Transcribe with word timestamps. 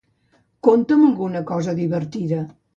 Conta'm 0.67 1.05
alguna 1.09 1.43
cosa 1.53 1.75
divertida. 1.83 2.45